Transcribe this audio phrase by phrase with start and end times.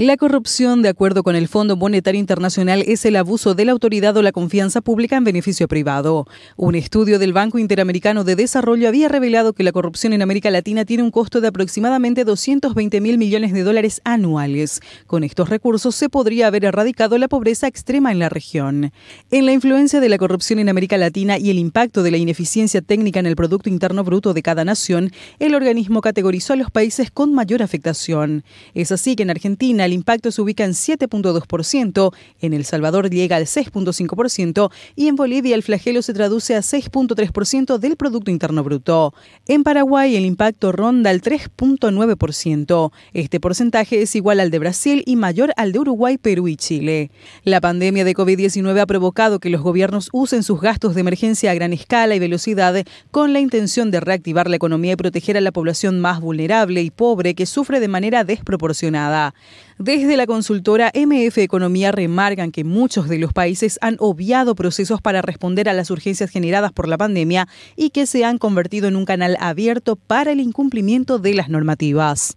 [0.00, 4.16] La corrupción, de acuerdo con el Fondo Monetario Internacional, es el abuso de la autoridad
[4.16, 6.26] o la confianza pública en beneficio privado.
[6.56, 10.86] Un estudio del Banco Interamericano de Desarrollo había revelado que la corrupción en América Latina
[10.86, 14.80] tiene un costo de aproximadamente 220 mil millones de dólares anuales.
[15.06, 18.92] Con estos recursos se podría haber erradicado la pobreza extrema en la región.
[19.30, 22.80] En la influencia de la corrupción en América Latina y el impacto de la ineficiencia
[22.80, 27.10] técnica en el Producto Interno Bruto de cada nación, el organismo categorizó a los países
[27.10, 28.44] con mayor afectación.
[28.72, 33.34] Es así que en Argentina, el impacto se ubica en 7.2%, en El Salvador llega
[33.34, 39.12] al 6.5% y en Bolivia el flagelo se traduce a 6.3% del Producto Interno Bruto.
[39.48, 42.92] En Paraguay el impacto ronda el 3.9%.
[43.12, 47.10] Este porcentaje es igual al de Brasil y mayor al de Uruguay, Perú y Chile.
[47.42, 51.54] La pandemia de COVID-19 ha provocado que los gobiernos usen sus gastos de emergencia a
[51.54, 55.50] gran escala y velocidad con la intención de reactivar la economía y proteger a la
[55.50, 59.34] población más vulnerable y pobre que sufre de manera desproporcionada.
[59.80, 65.22] Desde la consultora MF Economía remarcan que muchos de los países han obviado procesos para
[65.22, 69.06] responder a las urgencias generadas por la pandemia y que se han convertido en un
[69.06, 72.36] canal abierto para el incumplimiento de las normativas.